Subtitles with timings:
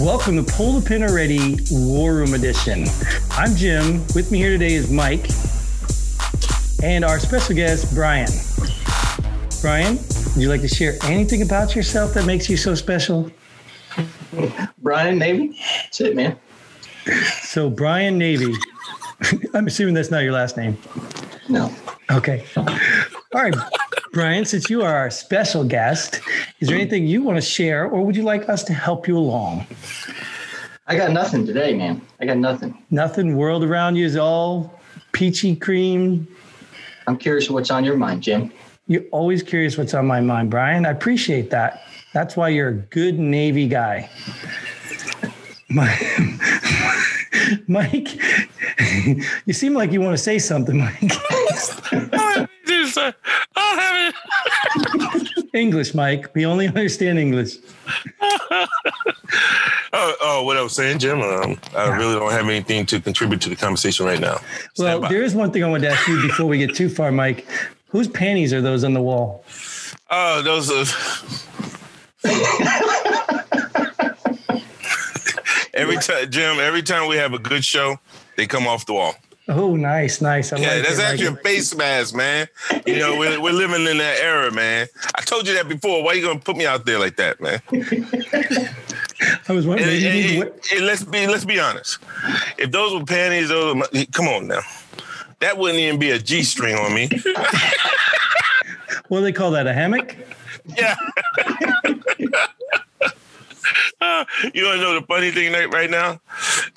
[0.00, 2.86] Welcome to Pull the Pin Already War Room Edition.
[3.32, 4.00] I'm Jim.
[4.14, 5.28] With me here today is Mike
[6.82, 8.30] and our special guest, Brian.
[9.60, 13.30] Brian, would you like to share anything about yourself that makes you so special?
[14.78, 15.58] Brian Navy.
[15.82, 16.38] That's it, man.
[17.42, 18.54] So, Brian Navy,
[19.52, 20.78] I'm assuming that's not your last name.
[21.50, 21.70] No.
[22.10, 22.46] Okay.
[22.56, 22.64] All
[23.34, 23.54] right,
[24.12, 26.20] Brian, since you are our special guest,
[26.58, 29.16] is there anything you want to share or would you like us to help you
[29.16, 29.64] along?
[30.88, 32.02] I got nothing today, man.
[32.20, 32.76] I got nothing.
[32.90, 33.36] Nothing.
[33.36, 34.80] World around you is all
[35.12, 36.26] peachy cream.
[37.06, 38.52] I'm curious what's on your mind, Jim.
[38.88, 40.86] You're always curious what's on my mind, Brian.
[40.86, 41.84] I appreciate that.
[42.12, 44.10] That's why you're a good Navy guy.
[45.68, 45.96] My,
[47.68, 48.08] Mike,
[49.46, 51.00] you seem like you want to say something, Mike.
[55.52, 56.34] English, Mike.
[56.34, 57.56] We only understand English.
[58.20, 58.66] oh,
[59.92, 61.20] oh, what I was saying, Jim.
[61.20, 64.38] Um, I really don't have anything to contribute to the conversation right now.
[64.74, 65.08] Stand well, by.
[65.08, 67.46] there is one thing I wanted to ask you before we get too far, Mike.
[67.88, 69.44] Whose panties are those on the wall?
[70.10, 70.84] Oh, those are.
[75.74, 76.60] every time, Jim.
[76.60, 77.98] Every time we have a good show,
[78.36, 79.14] they come off the wall.
[79.50, 80.52] Oh, nice, nice.
[80.52, 82.46] I yeah, like that's it, actually like a face mask, man.
[82.86, 84.86] You know, we're, we're living in that era, man.
[85.16, 86.04] I told you that before.
[86.04, 87.60] Why are you gonna put me out there like that, man?
[89.48, 89.88] I was wondering.
[89.88, 91.98] And, and, and, and, let's be let's be honest.
[92.58, 94.60] If those were panties, those were, come on now.
[95.40, 97.08] That wouldn't even be a G string on me.
[99.08, 99.66] what do they call that?
[99.66, 100.16] A hammock?
[100.76, 100.94] Yeah.
[104.54, 106.20] you want to know the funny thing right now?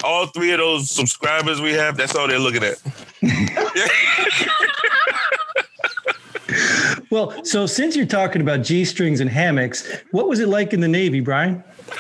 [0.04, 2.82] All three of those subscribers we have, that's all they're looking at.
[7.10, 10.80] well, so since you're talking about G strings and hammocks, what was it like in
[10.80, 11.64] the Navy, Brian?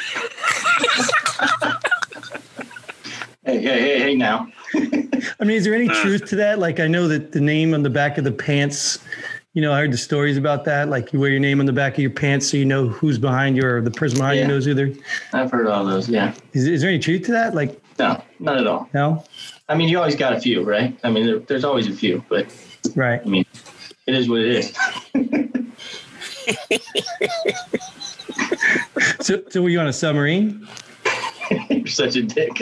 [3.45, 4.47] hey, hey, hey, hey now.
[5.39, 6.59] I mean, is there any uh, truth to that?
[6.59, 8.99] Like, I know that the name on the back of the pants
[9.53, 10.89] you know, I heard the stories about that.
[10.89, 13.19] Like you wear your name on the back of your pants so you know who's
[13.19, 14.43] behind you or the person behind yeah.
[14.43, 14.91] you knows who they're.
[15.31, 16.09] I've heard all those.
[16.09, 16.33] Yeah.
[16.53, 17.53] Is, is there any truth to that?
[17.53, 17.79] Like.
[17.99, 18.89] No, not at all.
[18.93, 19.23] No.
[19.69, 20.97] I mean, you always got a few, right?
[21.03, 22.47] I mean, there, there's always a few, but.
[22.95, 23.21] Right.
[23.23, 23.45] I mean,
[24.07, 24.75] it is what it is.
[29.21, 30.67] so, so were you on a submarine?
[31.69, 32.53] You're such a dick.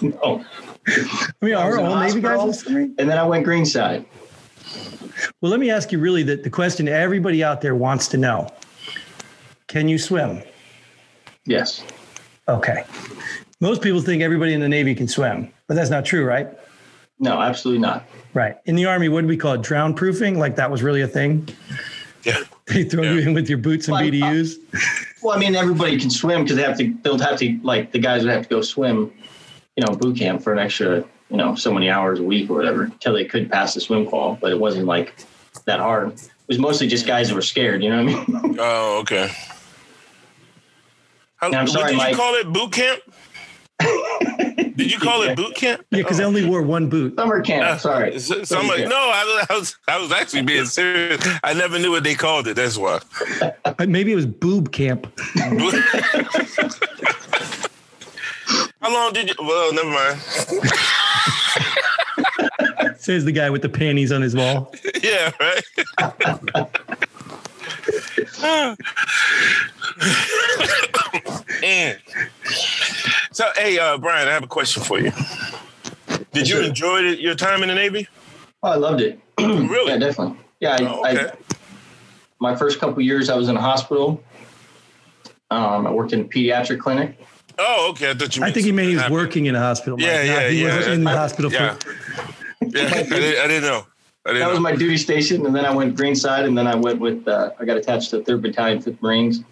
[0.00, 0.44] no.
[0.86, 2.64] I mean, I are all Navy guys?
[2.66, 4.06] And then I went greenside.
[5.40, 8.48] Well, let me ask you really the, the question everybody out there wants to know
[9.68, 10.42] Can you swim?
[11.46, 11.84] Yes.
[12.48, 12.84] Okay.
[13.60, 16.48] Most people think everybody in the Navy can swim, but that's not true, right?
[17.18, 18.06] No, absolutely not.
[18.32, 18.56] Right.
[18.64, 19.62] In the Army, what do we call it?
[19.62, 20.38] Drown proofing?
[20.38, 21.48] Like that was really a thing?
[22.24, 22.38] Yeah.
[22.66, 23.14] They throw yeah.
[23.14, 24.54] you in with your boots and well, BDUs?
[25.24, 27.98] well, I mean, everybody can swim because they have to, they'll have to, like, the
[27.98, 29.12] guys would have to go swim,
[29.74, 32.54] you know, boot camp for an extra you know so many hours a week or
[32.54, 34.38] whatever until they could pass the swim call.
[34.40, 35.14] But it wasn't like
[35.64, 36.12] that hard.
[36.12, 37.82] It was mostly just guys that were scared.
[37.82, 38.56] You know what I mean?
[38.60, 39.30] Oh, okay.
[41.36, 42.10] How, I'm sorry, did Mike.
[42.10, 43.00] you call it boot camp?
[44.76, 45.84] Did you call it boot camp?
[45.90, 46.22] Yeah, because oh.
[46.22, 47.16] they only wore one boot.
[47.16, 47.66] Summer camp.
[47.66, 48.18] Uh, sorry.
[48.18, 51.26] Summer, no, I, I, was I was actually being serious.
[51.42, 52.56] I never knew what they called it.
[52.56, 53.00] That's why.
[53.64, 55.06] Uh, maybe it was boob camp.
[58.80, 59.34] How long did you?
[59.38, 60.18] Well, never mind.
[62.98, 64.72] Says the guy with the panties on his wall.
[65.02, 65.64] Yeah, right.
[71.62, 71.98] And
[73.32, 75.12] so, hey, uh, Brian, I have a question for you.
[76.32, 78.08] Did you enjoy your time in the Navy?
[78.62, 79.20] Oh, I loved it.
[79.38, 79.92] really?
[79.92, 80.38] Yeah, definitely.
[80.60, 81.26] Yeah, I, oh, okay.
[81.26, 81.32] I,
[82.38, 84.22] my first couple years, I was in a hospital.
[85.50, 87.18] Um, I worked in a pediatric clinic.
[87.58, 88.10] Oh, okay.
[88.10, 88.42] I thought you.
[88.42, 90.00] I think he meant he was working in a hospital.
[90.00, 90.76] Yeah, yeah, he yeah.
[90.76, 91.52] was in the hospital.
[91.52, 92.34] Yeah, for...
[92.74, 92.86] yeah.
[92.86, 93.86] I, didn't, I didn't know.
[94.26, 94.50] I didn't that know.
[94.50, 97.26] was my duty station, and then I went Greenside, and then I went with.
[97.26, 99.42] Uh, I got attached to Third Battalion, Fifth Marines,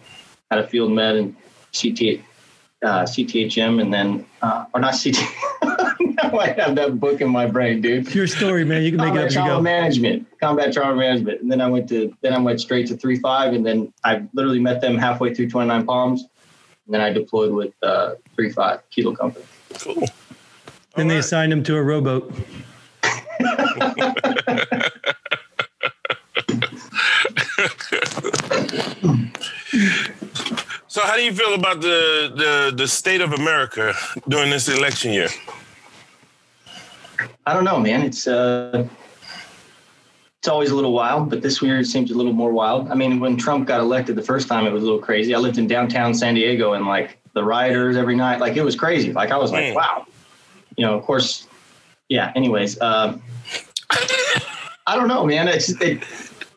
[0.51, 1.35] had a field med and
[1.73, 2.21] CT,
[2.83, 5.17] uh, CTHM, and then uh, or not CT.
[6.01, 8.13] now I have that book in my brain, dude.
[8.13, 8.83] Your story, man.
[8.83, 9.45] You can combat make it up.
[9.45, 12.97] Trauma management, combat trauma management, and then I went to then I went straight to
[12.97, 16.25] three five, and then I literally met them halfway through Twenty Nine Palms
[16.89, 19.45] and then I deployed with uh, three five Kilo Company.
[19.77, 19.93] Cool.
[19.93, 20.07] Then
[20.95, 21.17] All they right.
[21.19, 22.33] assigned him to a rowboat.
[30.87, 33.93] so, how do you feel about the, the the state of America
[34.27, 35.29] during this election year?
[37.45, 38.01] I don't know, man.
[38.01, 38.87] It's uh,
[40.39, 42.89] it's always a little wild, but this year it seems a little more wild.
[42.89, 45.35] I mean, when Trump got elected the first time, it was a little crazy.
[45.35, 48.39] I lived in downtown San Diego, and like the rioters every night.
[48.39, 49.13] Like it was crazy.
[49.13, 49.75] Like I was like, Mm.
[49.75, 50.05] wow.
[50.77, 51.45] You know, of course.
[52.09, 52.31] Yeah.
[52.35, 53.21] Anyways, um,
[54.87, 55.47] I don't know, man.
[55.47, 56.03] It's it,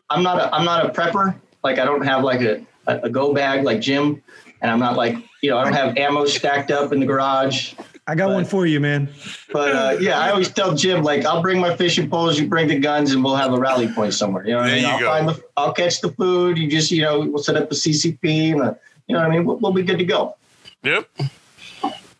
[0.09, 1.35] I'm not a I'm not a prepper.
[1.63, 4.21] Like I don't have like a, a, a go bag like Jim,
[4.61, 7.73] and I'm not like you know I don't have ammo stacked up in the garage.
[8.05, 9.07] I got one for you, man.
[9.53, 12.67] But uh, yeah, I always tell Jim like I'll bring my fishing poles, you bring
[12.67, 14.45] the guns, and we'll have a rally point somewhere.
[14.45, 14.85] You know what I There mean?
[14.85, 15.05] you I'll go.
[15.05, 16.57] find the I'll catch the food.
[16.57, 19.35] You just you know we'll set up a CCP and a, you know what I
[19.35, 19.45] mean.
[19.45, 20.35] We'll, we'll be good to go.
[20.83, 21.07] Yep.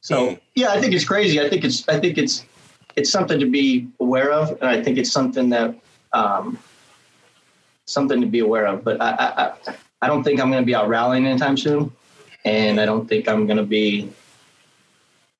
[0.01, 1.41] So yeah, I think it's crazy.
[1.41, 2.45] I think it's I think it's
[2.95, 5.75] it's something to be aware of, and I think it's something that
[6.13, 6.57] um,
[7.85, 8.83] something to be aware of.
[8.83, 11.91] But I I, I, I don't think I'm going to be out rallying anytime soon,
[12.45, 14.11] and I don't think I'm going to be.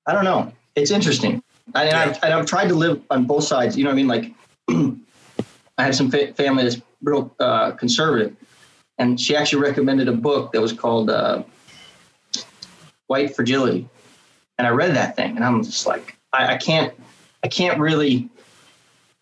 [0.06, 0.52] I don't know.
[0.76, 1.42] It's interesting,
[1.76, 2.02] and, Yeah.
[2.02, 3.78] I've, and I've tried to live on both sides.
[3.78, 4.08] You know what I mean?
[4.08, 4.34] Like
[5.78, 8.36] I have some fa- family that's real uh, conservative,
[8.98, 11.44] and she actually recommended a book that was called uh,
[13.08, 13.88] White Fragility
[14.58, 16.94] and I read that thing, and I'm just like, I, I can't,
[17.44, 18.30] I can't really,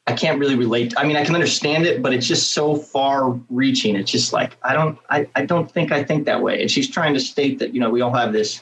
[0.08, 0.94] I can't really relate.
[0.98, 3.96] I mean, I can understand it, but it's just so far-reaching.
[3.96, 6.62] It's just like I don't, I, I don't think I think that way.
[6.62, 8.62] And she's trying to state that you know we all have this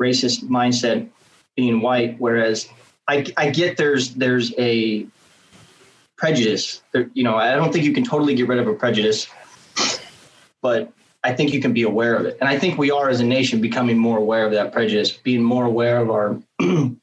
[0.00, 1.08] racist mindset
[1.56, 2.68] being white, whereas
[3.08, 5.06] I, I get there's there's a
[6.16, 6.82] prejudice.
[6.92, 9.26] There, you know, I don't think you can totally get rid of a prejudice,
[10.60, 10.92] but
[11.24, 12.36] I think you can be aware of it.
[12.40, 15.42] And I think we are as a nation becoming more aware of that prejudice, being
[15.42, 16.40] more aware of our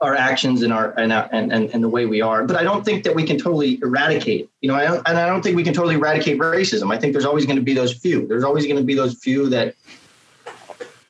[0.00, 2.44] our actions and our and, our- and and and the way we are.
[2.44, 4.50] But I don't think that we can totally eradicate.
[4.60, 6.92] You know, I don't, and I don't think we can totally eradicate racism.
[6.94, 8.26] I think there's always going to be those few.
[8.26, 9.74] There's always going to be those few that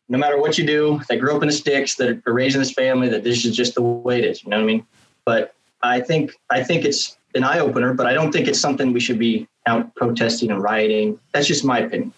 [0.08, 2.60] no matter what you do, that grew up in the sticks, that are raised in
[2.60, 4.44] this family, that this is just the way it is.
[4.44, 4.86] You know what I mean?
[5.24, 8.92] But I think I think it's an eye opener, but I don't think it's something
[8.92, 11.18] we should be out protesting and rioting.
[11.32, 12.12] That's just my opinion.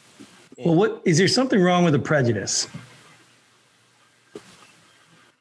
[0.58, 2.68] Well, what is there something wrong with a prejudice?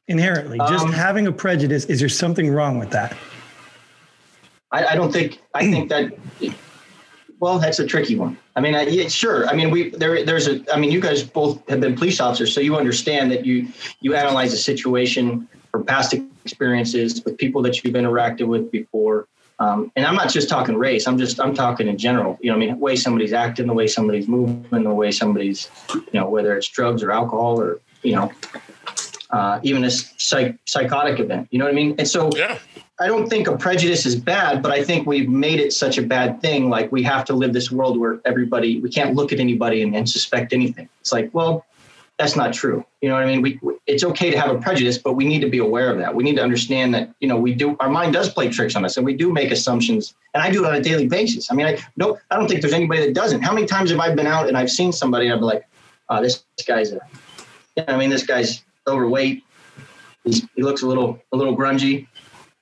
[0.08, 3.16] Inherently, just Um, having a prejudice, is there something wrong with that?
[4.72, 6.14] I, I don't think I think that.
[7.40, 8.38] Well, that's a tricky one.
[8.56, 9.48] I mean, I, yeah, sure.
[9.48, 10.64] I mean, we there there's a.
[10.74, 13.68] I mean, you guys both have been police officers, so you understand that you
[14.00, 16.16] you analyze a situation from past
[16.46, 19.28] experiences with people that you've interacted with before.
[19.60, 21.08] Um, and I'm not just talking race.
[21.08, 22.38] I'm just I'm talking in general.
[22.42, 25.70] You know, I mean, the way somebody's acting, the way somebody's moving, the way somebody's,
[25.94, 28.32] you know, whether it's drugs or alcohol or you know,
[29.30, 31.48] uh, even a psych, psychotic event.
[31.52, 31.96] You know what I mean?
[31.98, 32.58] And so Yeah.
[33.00, 36.02] I don't think a prejudice is bad, but I think we've made it such a
[36.02, 36.70] bad thing.
[36.70, 39.96] Like we have to live this world where everybody, we can't look at anybody and,
[39.96, 40.90] and suspect anything.
[41.02, 41.64] It's like, well,
[42.18, 42.84] that's not true.
[43.02, 43.44] You know what I mean?
[43.44, 46.00] We, we- it's okay to have a prejudice, but we need to be aware of
[46.00, 46.16] that.
[46.16, 48.84] We need to understand that, you know, we do, our mind does play tricks on
[48.84, 50.16] us and we do make assumptions.
[50.34, 51.52] And I do it on a daily basis.
[51.52, 53.42] I mean, I no, I don't think there's anybody that doesn't.
[53.42, 55.68] How many times have I been out and I've seen somebody and I've been like,
[56.10, 57.00] oh, this, this guy's a,
[57.76, 59.44] you know, I mean, this guy's overweight.
[60.24, 62.08] He's, he looks a little, a little grungy.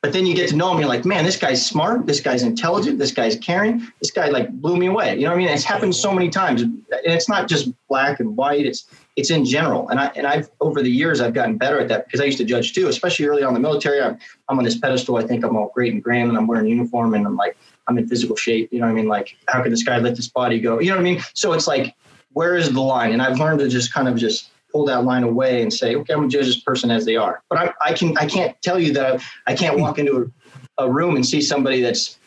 [0.05, 2.43] But then you get to know him, you're like, man, this guy's smart, this guy's
[2.43, 5.15] intelligent, this guy's caring, this guy like blew me away.
[5.15, 5.47] You know what I mean?
[5.47, 6.61] It's happened so many times.
[6.61, 8.85] And it's not just black and white, it's
[9.15, 9.89] it's in general.
[9.89, 12.37] And I and I've over the years I've gotten better at that because I used
[12.37, 13.99] to judge too, especially early on in the military.
[13.99, 16.67] I'm I'm on this pedestal, I think I'm all great and grand and I'm wearing
[16.67, 17.57] uniform and I'm like,
[17.87, 18.71] I'm in physical shape.
[18.71, 19.07] You know what I mean?
[19.07, 20.79] Like, how could this guy let this body go?
[20.79, 21.21] You know what I mean?
[21.33, 21.95] So it's like,
[22.33, 23.11] where is the line?
[23.11, 26.11] And I've learned to just kind of just pull that line away and say, okay,
[26.11, 27.41] I'm gonna judge this person as they are.
[27.49, 30.29] But I, I can I can't tell you that I, I can't walk into
[30.77, 32.19] a, a room and see somebody that's,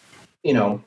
[0.43, 0.83] you know,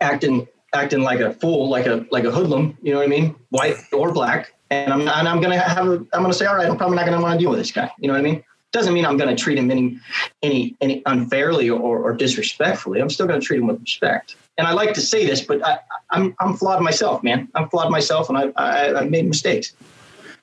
[0.00, 2.76] acting acting like a fool, like a like a hoodlum.
[2.82, 3.36] You know what I mean?
[3.50, 4.54] White or black.
[4.70, 7.06] And I'm and I'm gonna have a, I'm gonna say, all right, I'm probably not
[7.06, 7.88] gonna want to deal with this guy.
[8.00, 8.42] You know what I mean?
[8.72, 10.00] Doesn't mean I'm gonna treat him any
[10.42, 13.00] any any unfairly or, or disrespectfully.
[13.00, 14.34] I'm still gonna treat him with respect.
[14.58, 15.78] And I like to say this, but I,
[16.10, 17.46] I'm I'm flawed myself, man.
[17.54, 19.72] I'm flawed myself, and I, I I've made mistakes.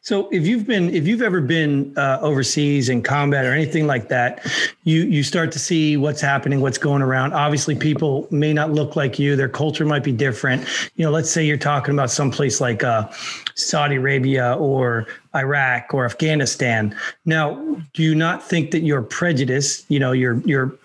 [0.03, 4.09] So if you've been, if you've ever been uh, overseas in combat or anything like
[4.09, 4.45] that,
[4.83, 7.31] you you start to see what's happening, what's going around.
[7.31, 10.67] Obviously, people may not look like you; their culture might be different.
[10.97, 13.09] You know, let's say you're talking about someplace like uh,
[13.55, 16.93] Saudi Arabia or Iraq or Afghanistan.
[17.23, 17.53] Now,
[17.93, 20.77] do you not think that your prejudice, you know, your your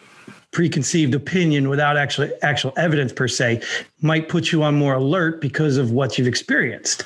[0.53, 3.63] preconceived opinion without actually actual evidence per se,
[4.01, 7.05] might put you on more alert because of what you've experienced?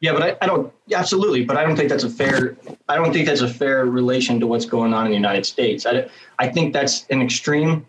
[0.00, 2.56] Yeah, but I, I don't absolutely, but I don't think that's a fair.
[2.88, 5.84] I don't think that's a fair relation to what's going on in the United States.
[5.84, 7.86] I, I think that's an extreme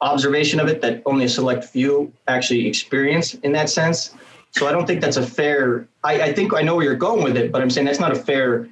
[0.00, 4.14] observation of it that only a select few actually experience in that sense.
[4.50, 5.86] So I don't think that's a fair.
[6.02, 8.12] I, I think I know where you're going with it, but I'm saying that's not
[8.12, 8.68] a fair.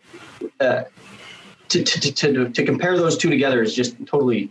[0.58, 0.84] Uh,
[1.68, 4.50] to, to, to, to, to compare those two together is just totally.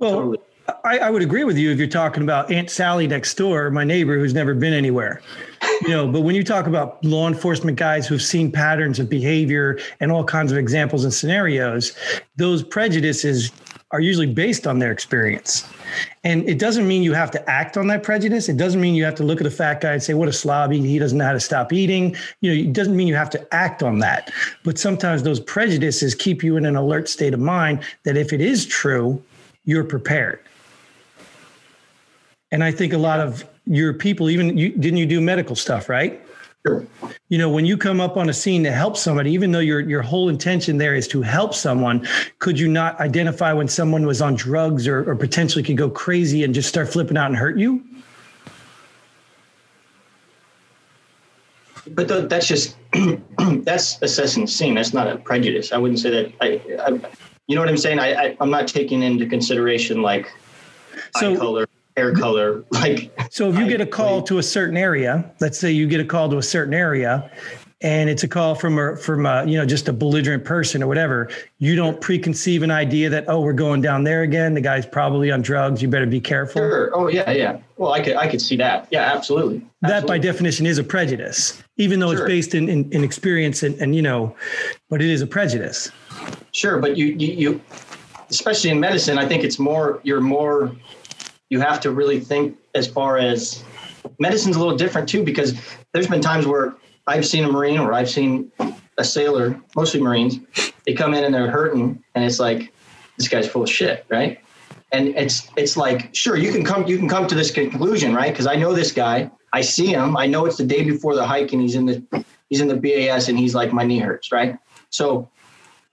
[0.00, 0.38] Well, totally.
[0.84, 3.84] I, I would agree with you if you're talking about Aunt Sally next door, my
[3.84, 5.22] neighbor who's never been anywhere.
[5.82, 9.78] you know, but when you talk about law enforcement guys who've seen patterns of behavior
[10.00, 11.96] and all kinds of examples and scenarios,
[12.36, 13.52] those prejudices
[13.92, 15.68] are usually based on their experience.
[16.24, 18.48] And it doesn't mean you have to act on that prejudice.
[18.48, 20.32] It doesn't mean you have to look at a fat guy and say, what a
[20.32, 22.16] slob he, doesn't know how to stop eating.
[22.40, 24.32] You know, it doesn't mean you have to act on that.
[24.64, 28.40] But sometimes those prejudices keep you in an alert state of mind that if it
[28.40, 29.22] is true,
[29.64, 30.40] you're prepared.
[32.52, 35.88] And I think a lot of your people, even you didn't you do medical stuff,
[35.88, 36.20] right?
[36.66, 36.86] Sure.
[37.28, 39.80] You know, when you come up on a scene to help somebody, even though your
[39.80, 42.06] your whole intention there is to help someone,
[42.38, 46.44] could you not identify when someone was on drugs or, or potentially could go crazy
[46.44, 47.84] and just start flipping out and hurt you?
[51.90, 52.76] But th- that's just
[53.62, 54.74] that's assessing the scene.
[54.74, 55.72] That's not a prejudice.
[55.72, 56.32] I wouldn't say that.
[56.40, 57.00] I, I
[57.46, 58.00] you know what I'm saying?
[58.00, 60.32] I, I I'm not taking into consideration like
[61.16, 61.65] So- eye color,
[61.96, 65.70] hair color, like So if you get a call to a certain area, let's say
[65.70, 67.30] you get a call to a certain area,
[67.82, 70.86] and it's a call from a from a you know just a belligerent person or
[70.86, 74.54] whatever, you don't preconceive an idea that oh we're going down there again.
[74.54, 75.80] The guy's probably on drugs.
[75.80, 76.60] You better be careful.
[76.60, 76.90] Sure.
[76.94, 77.58] Oh yeah, yeah.
[77.76, 78.88] Well, I could I could see that.
[78.90, 79.62] Yeah, absolutely.
[79.82, 82.24] That by definition is a prejudice, even though Sure.
[82.24, 84.34] it's based in, in, in experience and, and you know,
[84.90, 85.90] but it is a prejudice.
[86.52, 87.60] Sure, but you, you you
[88.30, 90.72] especially in medicine, I think it's more you're more
[91.48, 93.62] you have to really think as far as
[94.18, 95.54] medicine's a little different too because
[95.92, 96.74] there's been times where
[97.06, 98.50] I've seen a marine or I've seen
[98.98, 100.38] a sailor, mostly marines,
[100.86, 102.72] they come in and they're hurting and it's like
[103.16, 104.40] this guy's full of shit, right?
[104.92, 108.32] And it's it's like sure you can come you can come to this conclusion, right?
[108.32, 111.26] Because I know this guy, I see him, I know it's the day before the
[111.26, 114.32] hike and he's in the he's in the BAS and he's like my knee hurts,
[114.32, 114.56] right?
[114.90, 115.28] So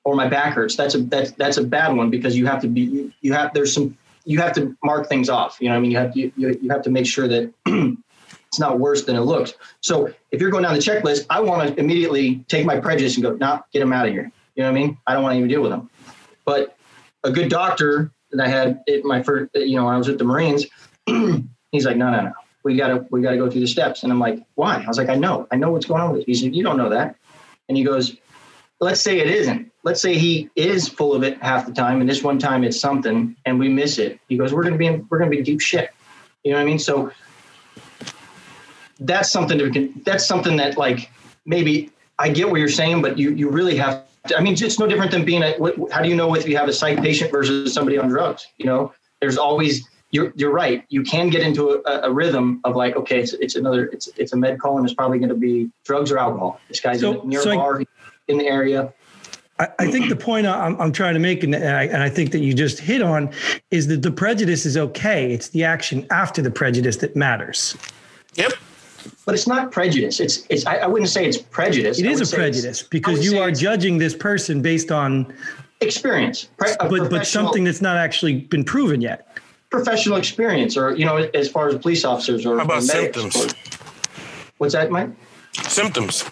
[0.03, 0.75] or my back hurts.
[0.75, 3.73] That's a that's that's a bad one because you have to be you, have there's
[3.73, 5.57] some you have to mark things off.
[5.59, 7.53] You know, I mean, you have to you, you have to make sure that
[8.53, 9.53] it's not worse than it looks.
[9.81, 13.23] So if you're going down the checklist, I want to immediately take my prejudice and
[13.23, 14.31] go, nah, get him out of here.
[14.55, 14.97] You know what I mean?
[15.07, 15.89] I don't want to even deal with him.
[16.45, 16.77] But
[17.23, 20.23] a good doctor that I had at my first, you know, I was with the
[20.23, 20.65] Marines,
[21.71, 24.03] he's like, no, no, no, we gotta we gotta go through the steps.
[24.03, 24.83] And I'm like, why?
[24.83, 26.27] I was like, I know, I know what's going on with it.
[26.27, 27.15] He said, you don't know that.
[27.67, 28.15] And he goes,
[28.79, 29.71] let's say it isn't.
[29.83, 32.79] Let's say he is full of it half the time, and this one time it's
[32.79, 34.19] something, and we miss it.
[34.29, 35.89] He goes, "We're gonna be in, we're gonna be deep shit."
[36.43, 36.79] You know what I mean?
[36.79, 37.11] So
[38.99, 41.11] that's something to that's something that like
[41.45, 44.05] maybe I get what you're saying, but you you really have.
[44.27, 45.53] To, I mean, it's no different than being a.
[45.57, 48.47] What, how do you know if you have a psych patient versus somebody on drugs?
[48.57, 49.87] You know, there's always.
[50.11, 50.85] You're, you're right.
[50.89, 54.31] You can get into a, a rhythm of like, okay, it's, it's another, it's, it's
[54.31, 56.61] a med call and it's probably going to be drugs or alcohol.
[56.67, 57.81] This guy's So- in, near so a I- bar
[58.27, 58.93] in the area.
[59.63, 62.31] I, I think the point I'm, I'm trying to make, and I, and I think
[62.31, 63.31] that you just hit on,
[63.71, 65.31] is that the prejudice is okay.
[65.33, 67.75] It's the action after the prejudice that matters.
[68.35, 68.53] Yep.
[69.25, 70.19] But it's not prejudice.
[70.19, 70.65] It's it's.
[70.65, 71.99] I, I wouldn't say it's prejudice.
[71.99, 75.33] It I is a prejudice because you are judging this person based on,
[75.81, 79.27] experience, Pre- but but something that's not actually been proven yet.
[79.69, 83.17] professional experience, or you know, as far as police officers or How about or medics.
[83.17, 83.55] symptoms?
[84.57, 85.09] What's that, Mike?
[85.67, 86.23] Symptoms.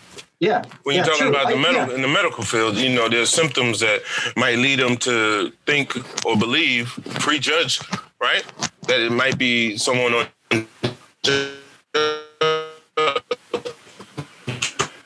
[0.42, 0.64] Yeah.
[0.84, 1.36] When yeah, you're talking true.
[1.36, 1.96] about the I- medical yeah.
[1.96, 4.02] in the medical field, you know, there's symptoms that
[4.36, 5.96] might lead them to think
[6.26, 7.80] or believe, prejudge,
[8.20, 8.44] right?
[8.88, 10.68] That it might be someone on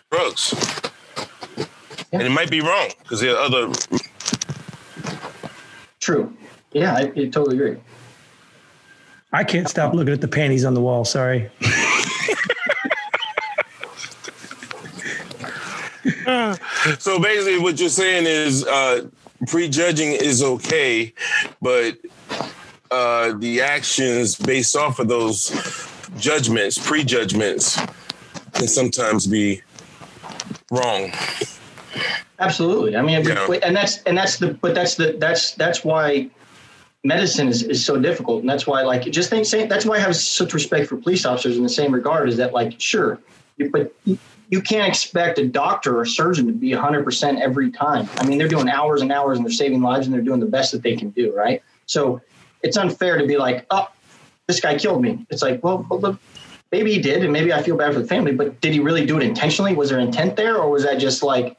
[0.10, 0.54] drugs.
[2.14, 3.74] And it might be wrong because there are other
[6.00, 6.34] True.
[6.72, 7.78] Yeah, I, I totally agree.
[9.34, 11.04] I can't stop looking at the panties on the wall.
[11.04, 11.50] Sorry.
[17.00, 19.08] So basically, what you're saying is uh,
[19.48, 21.14] prejudging is okay,
[21.62, 21.98] but
[22.92, 25.50] uh, the actions based off of those
[26.18, 27.80] judgments, prejudgments,
[28.54, 29.62] can sometimes be
[30.72, 31.12] wrong.
[32.40, 32.96] Absolutely.
[32.96, 33.48] I mean, Yeah.
[33.64, 36.30] and that's and that's the but that's the that's that's why
[37.04, 40.16] medicine is, is so difficult, and that's why like just think that's why I have
[40.16, 43.20] such respect for police officers in the same regard is that like sure,
[43.72, 43.94] but
[44.50, 48.10] you- can't expect a doctor or surgeon to be 100% every time.
[48.18, 50.46] I mean, they're doing hours and hours and they're saving lives and they're doing the
[50.46, 51.62] best that they can do, right?
[51.86, 52.22] So
[52.64, 53.88] it's unfair to be like, oh,
[54.48, 55.26] this guy killed me.
[55.30, 56.18] It's like, well, well
[56.72, 59.06] maybe he did, and maybe I feel bad for the family, but did he really
[59.06, 59.74] do it intentionally?
[59.76, 61.58] Was there intent there, or was that just like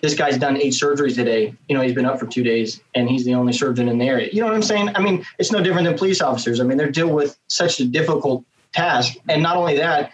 [0.00, 1.54] this guy's done eight surgeries today?
[1.68, 4.06] You know, he's been up for two days, and he's the only surgeon in the
[4.06, 4.28] area.
[4.32, 4.90] You know what I'm saying?
[4.94, 6.60] I mean, it's no different than police officers.
[6.60, 10.12] I mean, they're dealing with such a difficult task, and not only that,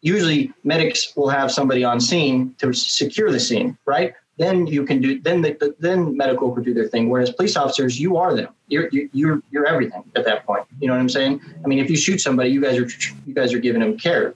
[0.00, 4.14] usually medics will have somebody on scene to secure the scene, right?
[4.36, 7.08] Then you can do then the, then medical could do their thing.
[7.08, 8.48] Whereas police officers, you are them.
[8.68, 10.64] You're you- you're you're everything at that point.
[10.80, 11.40] You know what I'm saying?
[11.64, 12.86] I mean, if you shoot somebody, you guys are
[13.26, 14.34] you guys are giving them care.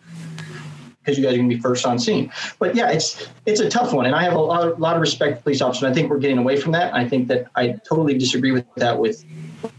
[1.05, 2.33] because you guys are going to be first on scene.
[2.61, 5.01] But yeah, it's it's a tough one, and I have a lot, a lot of
[5.01, 5.85] respect for police officers.
[5.85, 6.95] I think we're getting away from that.
[6.95, 9.25] I think that I totally disagree with that with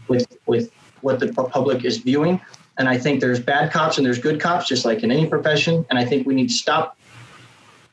[0.08, 0.70] with with
[1.02, 2.40] what the public is viewing.
[2.76, 5.86] And I think there's bad cops and there's good cops, just like in any profession.
[5.90, 6.96] And I think we need to stop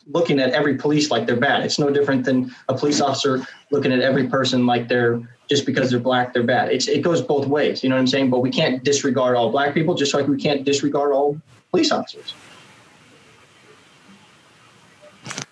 [0.08, 1.64] looking at every police like they're bad.
[1.64, 5.92] It's no different than a police officer looking at every person like they're just because
[5.92, 6.72] they're black, they're bad.
[6.72, 7.84] It's, it goes both ways.
[7.84, 8.30] You know what I'm saying?
[8.30, 11.40] But we can't disregard all black people, just like we can't disregard all
[11.72, 12.34] police officers.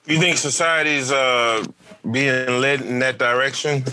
[0.05, 1.63] You think society's uh,
[2.09, 3.83] being led in that direction?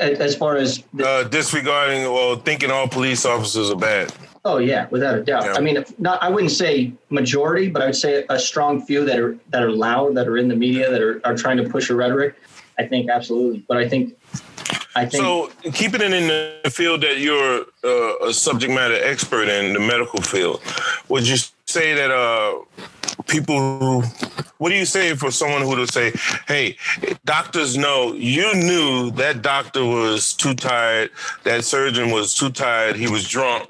[0.00, 4.12] As far as the- uh, disregarding or thinking all police officers are bad.
[4.44, 5.44] Oh yeah, without a doubt.
[5.44, 5.54] Yeah.
[5.54, 9.18] I mean, not I wouldn't say majority, but I would say a strong few that
[9.18, 11.90] are that are loud, that are in the media, that are, are trying to push
[11.90, 12.34] a rhetoric.
[12.78, 14.16] I think absolutely, but I think
[14.96, 15.50] I think so.
[15.72, 20.20] Keeping it in the field that you're uh, a subject matter expert in, the medical
[20.20, 20.60] field,
[21.08, 22.58] would you say that uh,
[23.28, 24.02] people who
[24.58, 26.12] what do you say for someone who to say
[26.46, 26.76] hey
[27.24, 31.10] doctors know you knew that doctor was too tired
[31.44, 33.68] that surgeon was too tired he was drunk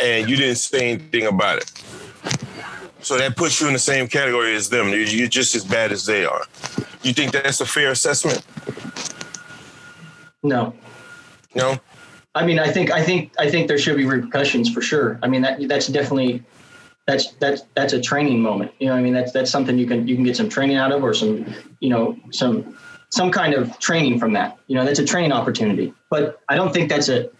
[0.00, 1.72] and you didn't say anything about it.
[3.00, 4.88] So that puts you in the same category as them.
[4.88, 6.42] You're just as bad as they are.
[7.02, 8.44] You think that's a fair assessment?
[10.42, 10.74] No.
[11.54, 11.78] No?
[12.34, 15.18] I mean i think i think i think there should be repercussions for sure.
[15.22, 16.44] I mean that that's definitely
[17.08, 18.70] that's that's that's a training moment.
[18.78, 20.92] You know, I mean, that's that's something you can you can get some training out
[20.92, 21.46] of, or some
[21.80, 22.76] you know some
[23.08, 24.58] some kind of training from that.
[24.66, 25.94] You know, that's a training opportunity.
[26.10, 27.30] But I don't think that's a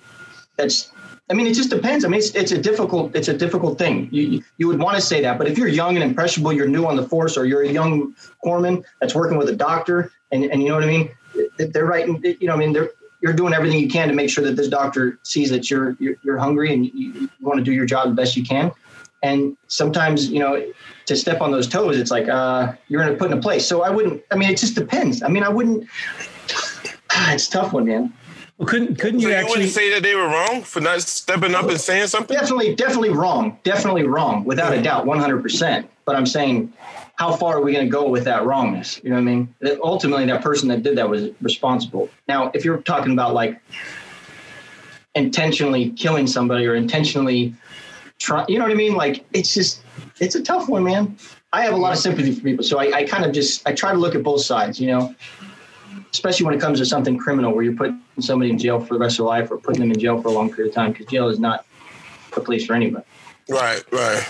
[0.57, 0.91] that's.
[1.31, 2.07] I mean, it just depends.
[2.07, 4.09] I mean, it's, it's a difficult it's a difficult thing.
[4.11, 6.87] You you would want to say that, but if you're young and impressionable, you're new
[6.87, 10.63] on the force, or you're a young corpsman that's working with a doctor, and and
[10.63, 11.11] you know what I mean,
[11.59, 12.25] they're writing.
[12.25, 12.89] You know, I mean, they're
[13.21, 16.17] you're doing everything you can to make sure that this doctor sees that you're you're,
[16.23, 18.73] you're hungry and you, you want to do your job the best you can.
[19.23, 20.73] And sometimes, you know,
[21.07, 23.67] to step on those toes, it's like uh, you're going to put in a place.
[23.67, 24.23] So I wouldn't.
[24.31, 25.23] I mean, it just depends.
[25.23, 25.89] I mean, I wouldn't.
[27.13, 28.13] it's tough one, man.
[28.59, 31.55] Well, couldn't couldn't so you, you actually say that they were wrong for not stepping
[31.55, 32.37] up and saying something?
[32.37, 33.59] Definitely, definitely wrong.
[33.63, 35.89] Definitely wrong, without a doubt, one hundred percent.
[36.05, 36.73] But I'm saying,
[37.15, 39.01] how far are we going to go with that wrongness?
[39.05, 39.55] You know what I mean?
[39.61, 42.09] That ultimately, that person that did that was responsible.
[42.27, 43.61] Now, if you're talking about like
[45.15, 47.55] intentionally killing somebody or intentionally
[48.19, 48.95] try, you know what I mean?
[48.95, 49.83] Like it's just,
[50.21, 51.17] it's a tough one, man.
[51.53, 52.65] I have a lot of sympathy for people.
[52.65, 55.15] So I, I kind of just, I try to look at both sides, you know,
[56.13, 59.01] especially when it comes to something criminal where you're putting somebody in jail for the
[59.01, 60.93] rest of their life or putting them in jail for a long period of time
[60.93, 61.65] because jail is not
[62.37, 63.05] a place for anybody.
[63.49, 64.27] Right, right.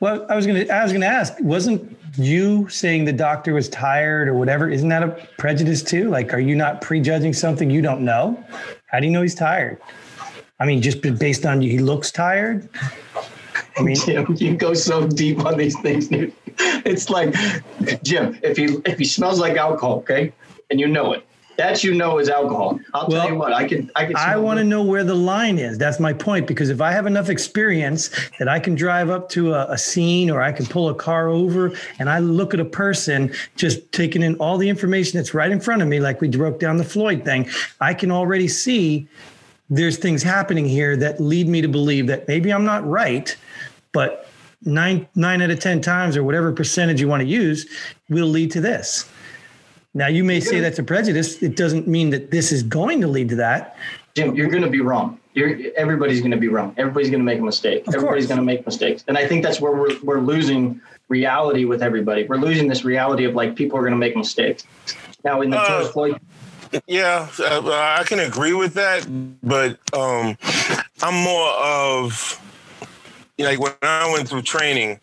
[0.00, 4.26] Well, I was gonna, I was gonna ask, wasn't you saying the doctor was tired
[4.26, 4.68] or whatever?
[4.68, 6.08] Isn't that a prejudice too?
[6.08, 8.42] Like, are you not prejudging something you don't know?
[8.86, 9.80] How do you know he's tired?
[10.58, 12.68] I mean, just based on he looks tired.
[13.78, 16.32] I mean, Jim, you go so deep on these things, dude.
[16.58, 17.34] It's like,
[18.02, 20.32] Jim, if he if he smells like alcohol, okay,
[20.70, 21.24] and you know it,
[21.58, 22.78] that you know is alcohol.
[22.94, 24.16] I'll well, tell you what, I can I can.
[24.16, 25.76] I want to know where the line is.
[25.76, 26.46] That's my point.
[26.46, 30.30] Because if I have enough experience that I can drive up to a, a scene
[30.30, 34.22] or I can pull a car over and I look at a person just taking
[34.22, 36.84] in all the information that's right in front of me, like we broke down the
[36.84, 37.48] Floyd thing,
[37.80, 39.08] I can already see
[39.70, 43.36] there's things happening here that lead me to believe that maybe I'm not right,
[43.92, 44.28] but
[44.62, 47.66] nine nine out of ten times or whatever percentage you want to use
[48.08, 49.08] will lead to this.
[49.94, 51.42] Now you may say that's a prejudice.
[51.42, 53.76] It doesn't mean that this is going to lead to that.
[54.14, 55.18] Jim, you're going to be wrong.
[55.34, 56.74] You're, everybody's going to be wrong.
[56.76, 57.86] Everybody's going to make a mistake.
[57.86, 61.64] Of everybody's going to make mistakes, and I think that's where we're we're losing reality
[61.64, 62.24] with everybody.
[62.24, 64.64] We're losing this reality of like people are going to make mistakes.
[65.24, 66.20] Now in the uh, George Floyd
[66.86, 67.62] yeah, uh,
[67.98, 69.06] I can agree with that,
[69.42, 70.36] but um,
[71.02, 72.40] I'm more of
[73.38, 75.00] like when I went through training,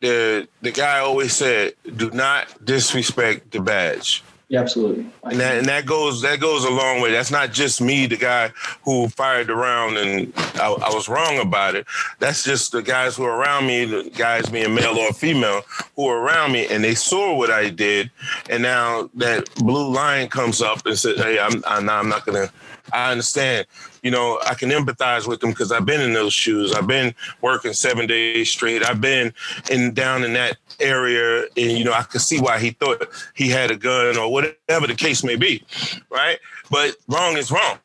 [0.00, 5.06] the the guy always said, "Do not disrespect the badge." Yeah, absolutely.
[5.22, 7.10] And that, and that goes that goes a long way.
[7.10, 8.50] That's not just me, the guy
[8.84, 11.86] who fired around and I, I, was wrong about it.
[12.18, 15.62] That's just the guys who are around me, the guys being male or female,
[15.96, 18.10] who are around me, and they saw what I did.
[18.50, 22.50] And now that blue line comes up and says, "Hey, I'm, I'm I'm not gonna."
[22.92, 23.66] I understand.
[24.02, 26.72] You know, I can empathize with them because I've been in those shoes.
[26.74, 28.84] I've been working seven days straight.
[28.84, 29.32] I've been
[29.70, 33.48] in down in that area, and you know, I could see why he thought he
[33.48, 35.62] had a gun or whatever the case may be,
[36.10, 36.38] right?
[36.70, 37.78] But wrong is wrong,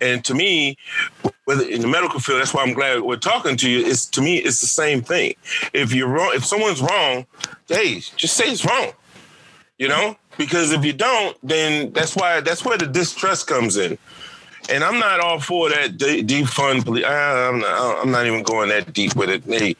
[0.00, 0.76] and to me,
[1.44, 3.84] whether in the medical field, that's why I'm glad we're talking to you.
[3.84, 5.34] It's to me, it's the same thing.
[5.72, 7.26] If you're wrong, if someone's wrong,
[7.68, 8.92] hey, just say it's wrong.
[9.78, 13.98] You know, because if you don't, then that's why that's where the distrust comes in
[14.68, 17.04] And I'm not all for that de- defund police.
[17.04, 19.42] I'm not, I'm not even going that deep with it.
[19.44, 19.76] Hey,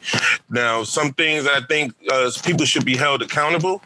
[0.49, 3.81] now some things I think uh, people should be held accountable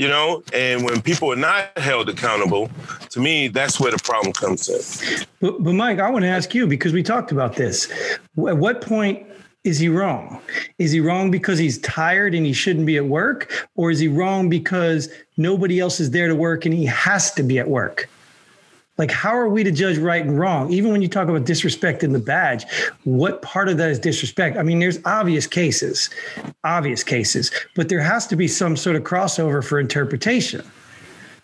[0.00, 0.42] you know?
[0.54, 2.70] And when people are not held accountable
[3.10, 5.26] to me that's where the problem comes in.
[5.40, 7.90] But, but mike i want to ask you because we talked about this.
[8.48, 9.26] At what point
[9.62, 10.40] is he wrong?
[10.78, 13.68] Is he wrong because he's tired and he shouldn't be at work?
[13.76, 17.42] Or is he wrong because nobody else is there to work and he has to
[17.42, 18.08] be at work
[19.00, 20.70] like how are we to judge right and wrong?
[20.70, 22.66] Even when you talk about disrespect in the badge
[23.04, 24.56] what part of that is disrespect?
[24.58, 26.10] I mean there's obvious cases
[26.64, 30.62] obvious cases but there has to be some sort of crossover for interpretation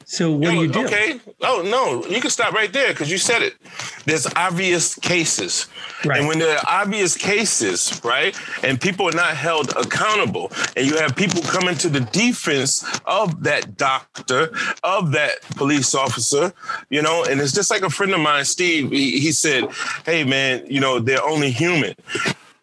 [0.09, 0.85] so what do you do?
[0.85, 1.19] Okay.
[1.43, 3.57] Oh no, you can stop right there because you said it.
[4.05, 5.67] There's obvious cases,
[6.05, 6.21] right.
[6.21, 10.97] and when there are obvious cases, right, and people are not held accountable, and you
[10.97, 14.53] have people coming to the defense of that doctor,
[14.85, 16.55] of that police officer,
[16.89, 18.93] you know, and it's just like a friend of mine, Steve.
[18.93, 19.69] He, he said,
[20.05, 21.97] "Hey man, you know, they're only human,"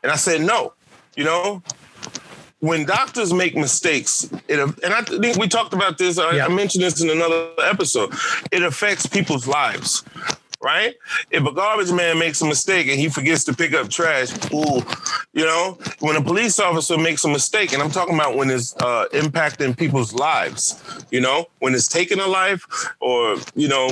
[0.02, 0.74] and I said, "No."
[1.16, 1.62] You know,
[2.63, 6.17] when doctors make mistakes, it and I think we talked about this.
[6.17, 6.45] I, yeah.
[6.45, 8.13] I mentioned this in another episode.
[8.54, 10.02] It affects people's lives
[10.63, 10.95] right?
[11.30, 14.82] If a garbage man makes a mistake and he forgets to pick up trash, ooh,
[15.34, 18.73] you know, when a police officer makes a mistake, and I'm talking about when it's
[18.78, 22.65] uh, impacting people's lives, you know, when it's taking a life
[23.02, 23.89] or, you know,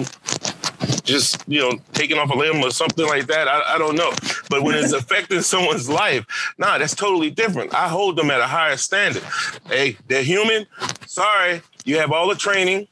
[1.03, 3.47] just you know taking off a limb or something like that.
[3.47, 4.11] I, I don't know,
[4.49, 6.25] but when it's affecting someone's life,
[6.57, 7.73] nah, that's totally different.
[7.73, 9.23] I hold them at a higher standard.
[9.67, 10.65] Hey, they're human.
[11.07, 12.87] Sorry, you have all the training,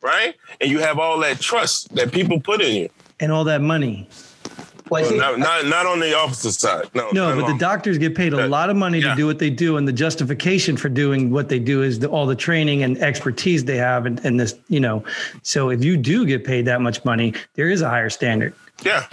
[0.00, 3.60] right, and you have all that trust that people put in you, and all that
[3.60, 4.08] money.
[4.90, 6.90] Well, think, not, not, not on the officer side.
[6.94, 9.10] No, no, but the doctors get paid a lot of money yeah.
[9.10, 12.08] to do what they do, and the justification for doing what they do is the,
[12.08, 15.04] all the training and expertise they have, and, and this, you know.
[15.42, 18.52] So if you do get paid that much money, there is a higher standard.
[18.82, 19.06] Yeah.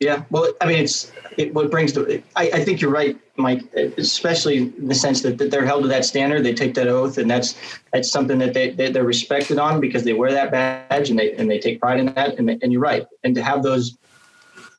[0.00, 0.24] Yeah.
[0.30, 2.22] Well, I mean, it's it, what brings to.
[2.36, 3.62] I, I think you're right, Mike.
[3.96, 7.16] Especially in the sense that, that they're held to that standard, they take that oath,
[7.16, 7.54] and that's
[7.92, 11.32] that's something that they, they are respected on because they wear that badge and they
[11.34, 12.38] and they take pride in that.
[12.38, 13.06] And, they, and you're right.
[13.22, 13.96] And to have those